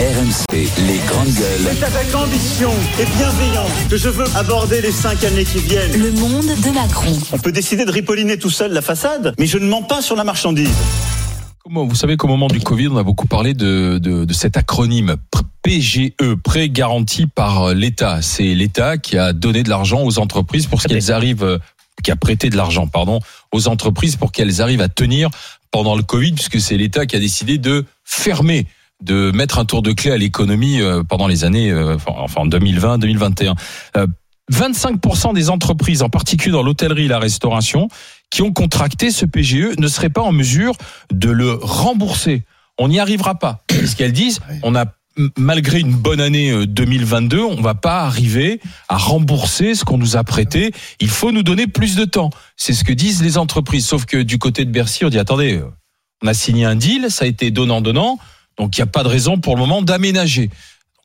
[0.00, 0.56] RMC,
[0.86, 1.76] les grandes gueules.
[1.76, 5.92] C'est avec ambition et bienveillance que je veux aborder les cinq années qui viennent.
[5.92, 7.12] Le monde de Macron.
[7.32, 10.16] On peut décider de ripolliner tout seul la façade, mais je ne mens pas sur
[10.16, 10.74] la marchandise.
[11.62, 14.56] Comment, vous savez qu'au moment du Covid, on a beaucoup parlé de, de, de cet
[14.56, 15.16] acronyme
[15.60, 18.22] PGE, prêt garanti par l'État.
[18.22, 21.58] C'est l'État qui a donné de l'argent aux entreprises pour qu'elles arrivent, euh,
[22.02, 23.20] qui a prêté de l'argent, pardon,
[23.52, 25.28] aux entreprises pour qu'elles arrivent à tenir
[25.70, 28.66] pendant le Covid, puisque c'est l'État qui a décidé de fermer
[29.00, 33.54] de mettre un tour de clé à l'économie euh, pendant les années, euh, enfin 2020-2021.
[34.52, 37.88] 25% des entreprises, en particulier dans l'hôtellerie et la restauration,
[38.30, 40.74] qui ont contracté ce PGE ne seraient pas en mesure
[41.12, 42.44] de le rembourser.
[42.78, 43.60] On n'y arrivera pas.
[43.70, 44.86] Ce qu'elles disent, on a
[45.36, 50.16] malgré une bonne année 2022, euh, on va pas arriver à rembourser ce qu'on nous
[50.16, 50.72] a prêté.
[51.00, 52.30] Il faut nous donner plus de temps.
[52.56, 53.86] C'est ce que disent les entreprises.
[53.86, 55.62] Sauf que du côté de Bercy, on dit attendez,
[56.22, 58.18] on a signé un deal, ça a été donnant donnant.
[58.58, 60.50] Donc il n'y a pas de raison pour le moment d'aménager.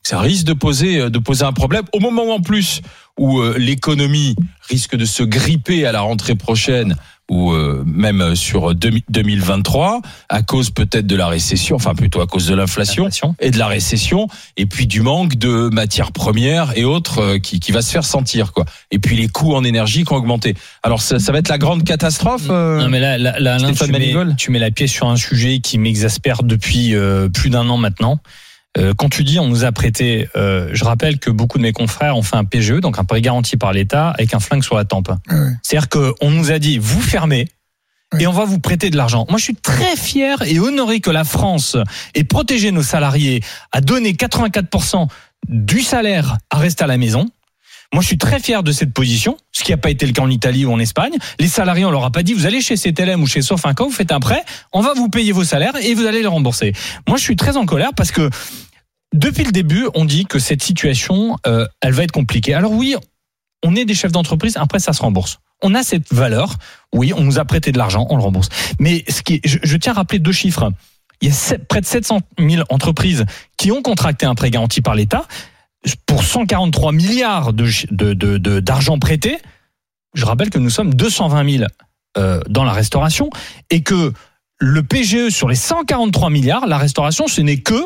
[0.03, 2.81] Ça risque de poser euh, de poser un problème au moment en plus
[3.17, 4.36] où euh, l'économie
[4.70, 6.95] risque de se gripper à la rentrée prochaine
[7.30, 12.48] ou euh, même sur 2023 à cause peut-être de la récession, enfin plutôt à cause
[12.48, 13.09] de l'inflation
[13.40, 17.59] et de la récession et puis du manque de matières premières et autres euh, qui,
[17.59, 18.66] qui va se faire sentir quoi.
[18.92, 20.54] Et puis les coûts en énergie qui ont augmenté.
[20.84, 22.48] Alors ça, ça va être la grande catastrophe.
[22.50, 25.60] Euh, non mais là, là, là tu, mets, tu, mets, la pièce sur un sujet
[25.60, 26.94] qui m'exaspère depuis
[27.34, 28.20] plus d'un an maintenant.
[28.78, 31.72] Euh, quand tu dis on nous a prêté, euh, je rappelle que beaucoup de mes
[31.72, 34.76] confrères ont fait un PGE, donc un prêt garanti par l'État, avec un flingue sur
[34.76, 35.12] la tempe.
[35.30, 37.48] Ah C'est-à-dire qu'on nous a dit, vous fermez,
[38.20, 39.26] et on va vous prêter de l'argent.
[39.30, 41.76] Moi, je suis très fier et honoré que la France
[42.14, 45.08] ait protégé nos salariés, a donné 84%
[45.50, 47.30] du salaire à rester à la maison.
[47.94, 50.22] Moi, je suis très fier de cette position, ce qui n'a pas été le cas
[50.22, 51.14] en Italie ou en Espagne.
[51.39, 53.92] Les salariés, on leur a pas dit, vous allez chez CTLM ou chez Sofinco, vous
[53.92, 56.73] faites un prêt, on va vous payer vos salaires et vous allez les rembourser.
[57.08, 58.30] Moi, je suis très en colère parce que
[59.16, 62.53] depuis le début, on dit que cette situation, euh, elle va être compliquée.
[62.53, 62.95] Alors oui,
[63.63, 65.39] on est des chefs d'entreprise, après ça se rembourse.
[65.63, 66.55] On a cette valeur,
[66.93, 68.49] oui, on nous a prêté de l'argent, on le rembourse.
[68.77, 70.70] Mais ce qui je, tiens à rappeler deux chiffres.
[71.21, 73.23] Il y a près de 700 000 entreprises
[73.58, 75.25] qui ont contracté un prêt garanti par l'État
[76.05, 79.37] pour 143 milliards d'argent de, prêté.
[80.14, 81.64] Je rappelle que nous sommes 220 000
[82.17, 83.30] euh, dans la restauration
[83.70, 84.11] et que
[84.59, 87.86] le PGE sur les 143 milliards, la restauration, ce n'est que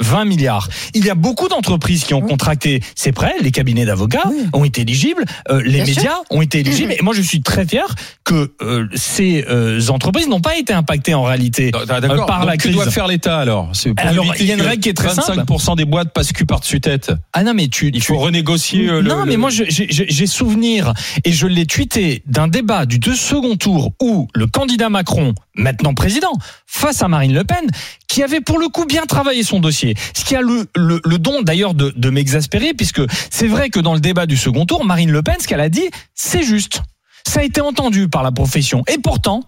[0.00, 0.68] 20 milliards.
[0.94, 3.34] Il y a beaucoup d'entreprises qui ont contracté ces prêts.
[3.40, 6.92] Les cabinets d'avocats ont été éligibles, euh, les médias ont été éligibles.
[6.92, 11.14] Et moi, je suis très fier que euh, ces euh, entreprises n'ont pas été impactées
[11.14, 12.72] en réalité par la crise.
[12.72, 15.58] Que doit faire l'État alors Alors, il y a une règle qui est très 25%
[15.58, 15.76] simple.
[15.78, 17.12] des boîtes passent cul par-dessus tête.
[17.32, 18.86] Ah non, mais tu, il faut renégocier.
[19.02, 20.92] non, mais moi, j'ai souvenir
[21.24, 25.94] et je l'ai tweeté d'un débat du deux second tour où le candidat Macron, maintenant
[25.94, 26.32] président,
[26.66, 27.66] face à Marine Le Pen,
[28.08, 29.94] qui avait pour le coup bien travaillé son dossier.
[30.14, 33.94] Ce qui a le, le, don d'ailleurs de, de m'exaspérer, puisque c'est vrai que dans
[33.94, 36.82] le débat du second tour, Marine Le Pen, ce qu'elle a dit, c'est juste.
[37.26, 38.84] Ça a été entendu par la profession.
[38.86, 39.42] Et pourtant,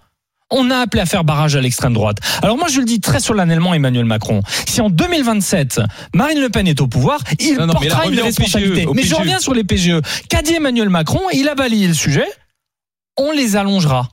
[0.50, 2.18] on a appelé à faire barrage à l'extrême droite.
[2.42, 5.80] Alors moi je le dis très solennellement Emmanuel Macron, si en 2027
[6.14, 8.86] Marine Le Pen est au pouvoir, il portera une responsabilité.
[8.94, 10.00] mais je reviens sur les PGE.
[10.28, 11.20] Qu'a dit Emmanuel Macron?
[11.32, 12.26] Il a balayé le sujet.
[13.16, 14.08] On les allongera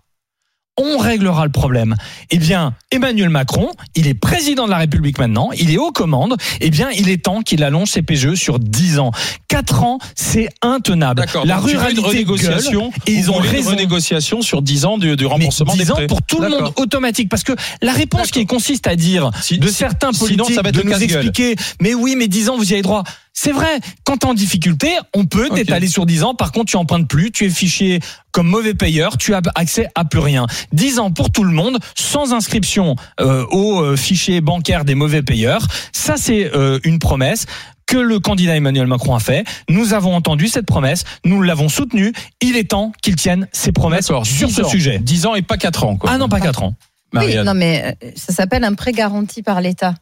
[0.77, 1.95] on réglera le problème.
[2.31, 6.35] Eh bien, Emmanuel Macron, il est président de la République maintenant, il est aux commandes,
[6.59, 9.11] eh bien, il est temps qu'il allonge ses PGE sur 10 ans.
[9.47, 11.25] 4 ans, c'est intenable.
[11.45, 13.71] La ruralité de renégociation, et ils ont raison.
[13.71, 16.49] Une renégociation sur 10 ans du, du remboursement Mais 10 des ans pour tout le
[16.49, 20.71] monde automatique parce que la réponse qui consiste à dire de certains politiques ça va
[20.71, 23.03] de nous expliquer mais oui, mais 10 ans vous y avez droit.
[23.37, 26.33] C'est vrai, quand t'es en difficulté, on peut t'étaler sur 10 ans.
[26.33, 27.99] Par contre, tu empruntes plus, tu es fiché
[28.31, 30.47] comme mauvais payeur, tu as accès à plus rien.
[30.71, 35.21] 10 ans pour tout le monde, sans inscription euh, au euh, fichier bancaire des mauvais
[35.21, 35.67] payeurs.
[35.91, 37.45] Ça, c'est euh, une promesse
[37.87, 39.43] que le candidat Emmanuel Macron a fait.
[39.69, 42.13] Nous avons entendu cette promesse, nous l'avons soutenue.
[42.41, 44.97] Il est temps qu'il tienne ses promesses sur ce sujet.
[44.99, 45.97] 10 ans et pas 4 ans.
[45.97, 46.09] Quoi.
[46.11, 46.73] Ah non, pas 4 ans.
[47.13, 49.93] Oui, non mais ça s'appelle un prêt garanti par l'État.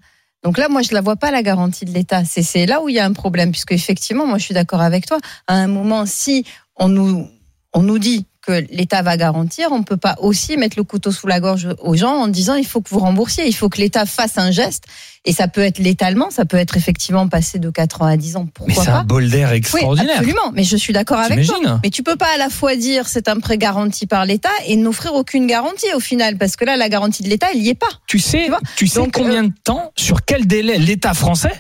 [0.44, 2.24] Donc là, moi, je la vois pas la garantie de l'État.
[2.26, 5.06] C'est là où il y a un problème, puisque effectivement, moi, je suis d'accord avec
[5.06, 5.20] toi.
[5.48, 6.46] À un moment, si
[6.76, 7.28] on nous
[7.74, 11.12] on nous dit que l'État va garantir, on ne peut pas aussi mettre le couteau
[11.12, 13.80] sous la gorge aux gens en disant il faut que vous remboursiez, il faut que
[13.80, 14.86] l'État fasse un geste.
[15.26, 18.36] Et ça peut être létalement, ça peut être effectivement passé de 4 ans à 10
[18.36, 18.48] ans.
[18.54, 20.06] Pourquoi mais c'est un bol d'air extraordinaire.
[20.06, 20.52] Oui, absolument.
[20.54, 21.80] Mais je suis d'accord avec toi.
[21.82, 24.76] Mais tu peux pas à la fois dire c'est un prêt garanti par l'État et
[24.76, 27.76] n'offrir aucune garantie au final, parce que là, la garantie de l'État, il n'y est
[27.76, 27.88] pas.
[28.08, 31.54] Tu sais, tu, sais combien euh, de temps, sur quel délai l'État français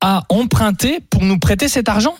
[0.00, 2.16] a emprunté pour nous prêter cet argent?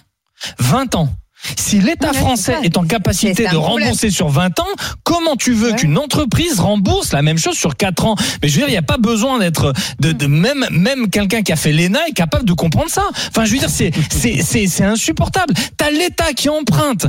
[0.60, 1.08] 20 ans.
[1.56, 4.66] Si l'État français est, en capacité de rembourser sur 20 ans,
[5.02, 8.16] comment tu veux qu'une entreprise rembourse la même chose sur 4 ans?
[8.42, 11.42] Mais je veux dire, il n'y a pas besoin d'être de, de, même même quelqu'un
[11.42, 13.04] qui a fait l'ENA est capable de comprendre ça.
[13.28, 15.54] Enfin, je veux dire, c'est c'est c'est insupportable.
[15.76, 17.06] T'as l'État qui emprunte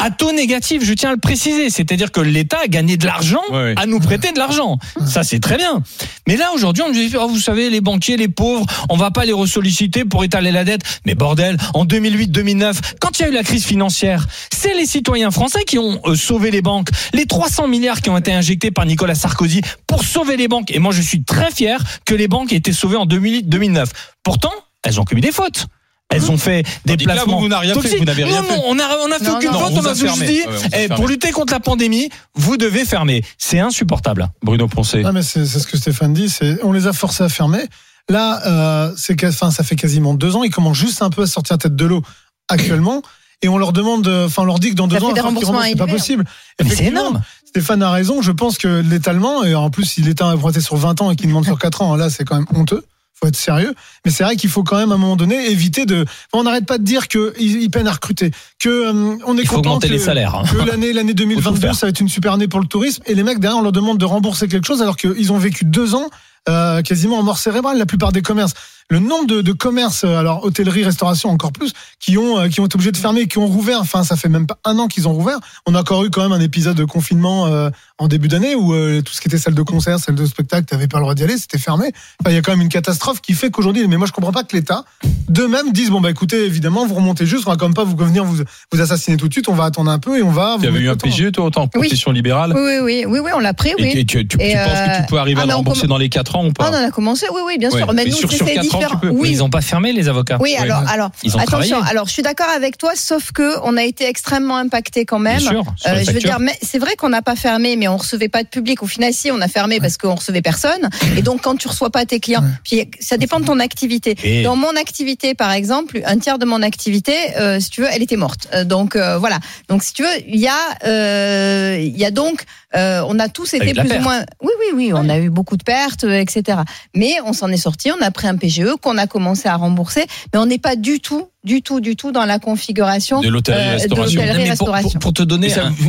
[0.00, 1.70] à taux négatif, je tiens à le préciser.
[1.70, 3.42] C'est-à-dire que l'État a gagné de l'argent
[3.76, 4.78] à nous prêter de l'argent.
[5.06, 5.82] Ça, c'est très bien.
[6.30, 9.10] Mais là, aujourd'hui, on nous dit, oh, vous savez, les banquiers, les pauvres, on va
[9.10, 10.82] pas les ressolliciter pour étaler la dette.
[11.04, 15.32] Mais bordel, en 2008-2009, quand il y a eu la crise financière, c'est les citoyens
[15.32, 16.90] français qui ont euh, sauvé les banques.
[17.14, 20.70] Les 300 milliards qui ont été injectés par Nicolas Sarkozy pour sauver les banques.
[20.70, 23.86] Et moi, je suis très fier que les banques aient été sauvées en 2008-2009.
[24.22, 24.52] Pourtant,
[24.84, 25.66] elles ont commis des fautes.
[26.10, 27.38] Elles ont fait des placements.
[27.38, 29.52] vous, n'avez rien fait, vous n'avez rien non, Non, on a, on a fait aucune
[29.52, 30.42] faute, on a juste dit,
[30.76, 33.22] eh, pour lutter contre la pandémie, vous devez fermer.
[33.38, 34.28] C'est insupportable.
[34.42, 35.02] Bruno Poncé.
[35.02, 37.62] Non, mais c'est ce que Stéphane dit, c'est, on les a forcés à fermer.
[38.08, 41.26] Là, euh, c'est, enfin, ça fait quasiment deux ans, ils commencent juste un peu à
[41.26, 42.02] sortir tête de l'eau
[42.48, 43.02] actuellement.
[43.42, 46.24] Et on leur demande, enfin, on leur dit que dans deux ans, c'est pas possible.
[46.58, 47.22] c'est énorme.
[47.46, 48.20] Stéphane a raison.
[48.20, 51.16] Je pense que l'étalement, et en plus, si l'État a emprunté sur 20 ans et
[51.16, 52.84] qu'il demande sur 4 ans, là, c'est quand même honteux
[53.22, 53.74] faut être sérieux.
[54.04, 56.04] Mais c'est vrai qu'il faut quand même à un moment donné éviter de.
[56.32, 59.56] On n'arrête pas de dire qu'ils peinent à recruter, que euh, on est Il faut
[59.56, 60.34] content augmenter que, les salaires.
[60.34, 60.44] Hein.
[60.50, 63.22] que l'année l'année 2022 ça va être une super année pour le tourisme et les
[63.22, 66.08] mecs derrière on leur demande de rembourser quelque chose alors qu'ils ont vécu deux ans
[66.48, 68.54] euh, quasiment en mort cérébrale la plupart des commerces
[68.90, 72.60] le nombre de, de, commerces, euh, alors hôtellerie, restauration encore plus, qui ont euh, qui
[72.60, 73.80] ont été obligés de fermer, qui ont rouvert.
[73.80, 75.38] Enfin, ça fait même pas un an qu'ils ont rouvert.
[75.64, 78.74] On a encore eu quand même un épisode de confinement euh, en début d'année où
[79.02, 81.22] tout ce qui était salle de concert, salle de spectacle, t'avais pas le droit d'y
[81.22, 81.92] aller, c'était fermé.
[82.20, 84.32] Enfin, il y a quand même une catastrophe qui fait qu'aujourd'hui, mais moi je comprends
[84.32, 84.84] pas que l'État
[85.28, 87.96] d'eux-mêmes disent bon bah écoutez, évidemment, vous remontez juste, on va quand même pas vous
[87.96, 90.56] venir vous vous assassiner tout de suite, on va attendre un peu et on va.
[90.60, 92.54] Tu avais eu un PGE toi autant profession libérale.
[92.56, 93.92] Oui oui oui oui, on l'a pris oui.
[93.94, 96.46] Et tu, tu, penses que tu peux arriver à le rembourser dans les 4 ans
[96.46, 97.92] ou pas On en a commencé, oui oui bien sûr.
[97.92, 99.00] Mais, nous c'est différent.
[99.12, 100.38] Oui, ils ont pas fermé les avocats.
[100.40, 101.80] Oui, alors, alors attention.
[101.82, 105.38] Alors, je suis d'accord avec toi, sauf que on a été extrêmement impacté quand même.
[105.38, 107.96] Bien sûr, euh, je veux dire, mais c'est vrai qu'on n'a pas fermé, mais on
[107.96, 108.82] recevait pas de public.
[108.82, 110.88] Au final, si on a fermé parce qu'on recevait personne.
[111.16, 114.42] Et donc, quand tu reçois pas tes clients, puis ça dépend de ton activité.
[114.42, 118.02] Dans mon activité, par exemple, un tiers de mon activité, euh, si tu veux, elle
[118.02, 118.48] était morte.
[118.54, 119.38] Euh, donc euh, voilà.
[119.68, 123.72] Donc si tu veux, il y a, il y a donc on a tous été
[123.74, 124.24] plus ou moins.
[124.42, 126.60] Oui, oui, oui, on a eu beaucoup de pertes, etc.
[126.94, 127.90] Mais on s'en est sorti.
[127.90, 131.00] On a pris un PGE qu'on a commencé à rembourser, mais on n'est pas du
[131.00, 134.98] tout du tout, du tout dans la configuration de l'hôtellerie-restauration.
[134.98, 135.48] pour, te donner,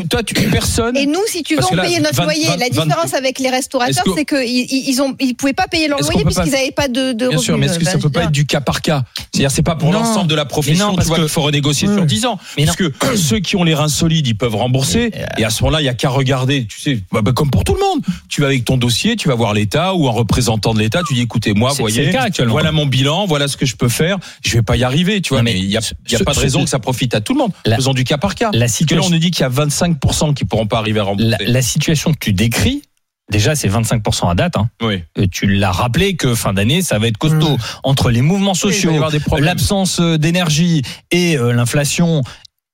[0.09, 0.95] toi, tu personne.
[0.95, 2.47] Et nous, si tu veux, on payait notre loyer.
[2.57, 6.23] la différence avec les restaurateurs, c'est qu'ils ils ont, ils pouvaient pas payer leur loyer
[6.23, 8.45] puisqu'ils n'avaient pas de, de Bien sûr, mais est-ce que ça peut pas être du
[8.45, 9.03] cas par cas?
[9.31, 10.95] C'est-à-dire, c'est pas pour l'ensemble de la profession.
[10.95, 12.39] Tu vois qu'il faut renégocier sur 10 ans.
[12.57, 15.11] Parce que ceux qui ont les reins solides, ils peuvent rembourser.
[15.37, 16.65] Et à ce moment-là, il y a qu'à regarder.
[16.67, 18.01] Tu sais, bah, bah, comme pour tout le monde.
[18.29, 21.01] Tu vas avec ton dossier, tu vas voir l'État ou un représentant de l'État.
[21.07, 22.11] Tu dis, écoutez, moi, voyez,
[22.47, 24.17] voilà mon bilan, voilà ce que je peux faire.
[24.43, 25.40] Je vais pas y arriver, tu vois.
[25.43, 25.81] Mais il y a
[26.23, 27.51] pas de raison que ça profite à tout le monde.
[27.65, 28.49] La, Faisons du cas par cas.
[28.53, 31.03] La situation, là, on nous dit qu'il y a 25% qui pourront pas arriver à
[31.03, 31.37] rembourser.
[31.45, 32.83] La, situation que tu décris,
[33.29, 34.57] Déjà, c'est 25% à date.
[34.57, 34.69] Hein.
[34.81, 35.03] Oui.
[35.17, 37.57] Euh, tu l'as rappelé que fin d'année, ça va être costaud.
[37.83, 38.91] Entre les mouvements sociaux,
[39.39, 42.23] l'absence euh, d'énergie et euh, l'inflation,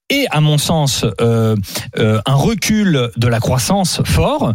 [0.09, 1.55] et à mon sens, euh,
[1.95, 4.53] un recul de la croissance fort.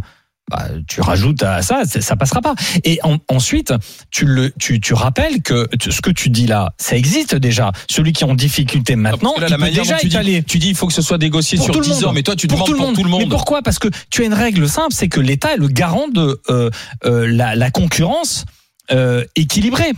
[0.51, 2.55] Bah, tu rajoutes à ça, ça passera pas.
[2.85, 2.99] Et
[3.29, 3.73] ensuite,
[4.11, 7.73] tu le, tu, tu rappelles que ce que tu dis là, ça existe déjà.
[7.89, 10.87] Celui qui est en difficulté maintenant, la manière déjà tu dis, tu dis, il faut
[10.87, 13.09] que ce soit négocié sur 10 ans, mais toi tu demandes tout pour tout le
[13.09, 13.23] monde.
[13.23, 13.63] Mais pourquoi?
[13.63, 16.71] Parce que tu as une règle simple, c'est que l'État est le garant de euh,
[17.05, 18.45] euh, la, la, concurrence
[18.91, 19.93] euh, équilibrée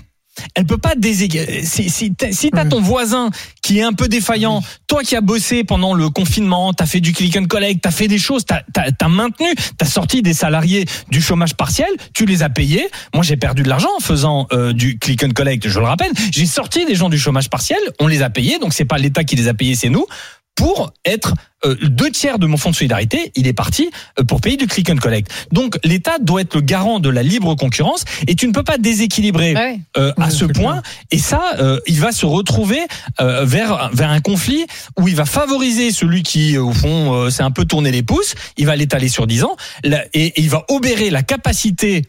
[0.55, 1.65] elle peut pas déséquilibrer.
[1.65, 3.31] Si, si, si t'as ton voisin
[3.63, 7.13] qui est un peu défaillant, toi qui as bossé pendant le confinement, t'as fait du
[7.13, 9.47] click and collect, t'as fait des choses, t'as as, maintenu,
[9.79, 12.89] t'as sorti des salariés du chômage partiel, tu les as payés.
[13.15, 15.69] Moi, j'ai perdu de l'argent en faisant euh, du click and collect.
[15.69, 18.73] Je le rappelle, j'ai sorti des gens du chômage partiel, on les a payés, donc
[18.73, 20.07] c'est pas l'État qui les a payés, c'est nous
[20.55, 21.35] pour être
[21.65, 24.67] euh, deux tiers de mon fonds de solidarité, il est parti euh, pour payer du
[24.67, 25.31] click and collect.
[25.53, 28.79] Donc l'État doit être le garant de la libre concurrence et tu ne peux pas
[28.79, 30.83] déséquilibrer euh, à ce point.
[31.11, 31.43] Et ça,
[31.87, 32.81] il va se retrouver
[33.19, 34.67] vers vers un conflit
[34.99, 38.35] où il va favoriser celui qui, au fond, s'est un peu tourné les pouces.
[38.57, 42.03] Il va l'étaler sur 10 ans et, et il va obérer la capacité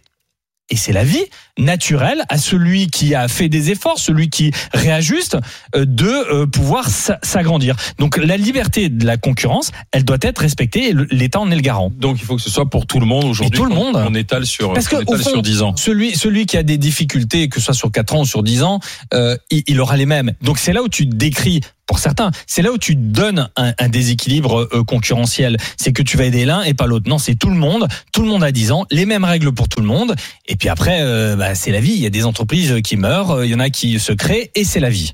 [0.69, 1.25] et c'est la vie
[1.57, 5.37] naturelle à celui qui a fait des efforts, celui qui réajuste,
[5.75, 7.75] euh, de euh, pouvoir s'agrandir.
[7.97, 11.61] Donc la liberté de la concurrence, elle doit être respectée et l'État en est le
[11.61, 11.91] garant.
[11.95, 13.57] Donc il faut que ce soit pour tout le monde aujourd'hui.
[13.57, 13.95] Tout le monde.
[13.95, 15.75] On étale sur, Parce que, on sur 10 ans.
[15.75, 18.63] Celui, celui qui a des difficultés, que ce soit sur 4 ans ou sur 10
[18.63, 18.79] ans,
[19.13, 20.33] euh, il, il aura les mêmes.
[20.41, 22.31] Donc c'est là où tu décris pour certains.
[22.47, 25.57] C'est là où tu donnes un, un déséquilibre euh, concurrentiel.
[25.77, 27.07] C'est que tu vas aider l'un et pas l'autre.
[27.07, 27.87] Non, c'est tout le monde.
[28.11, 28.85] Tout le monde a 10 ans.
[28.91, 30.15] Les mêmes règles pour tout le monde.
[30.47, 31.93] Et puis après, euh, bah, c'est la vie.
[31.93, 33.43] Il y a des entreprises qui meurent.
[33.45, 35.11] Il y en a qui se créent et c'est la vie.